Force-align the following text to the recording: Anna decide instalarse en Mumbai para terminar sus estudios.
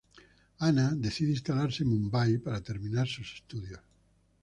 Anna 0.69 0.95
decide 0.95 1.29
instalarse 1.37 1.83
en 1.83 1.89
Mumbai 1.89 2.39
para 2.39 2.63
terminar 2.69 3.07
sus 3.07 3.35
estudios. 3.35 3.81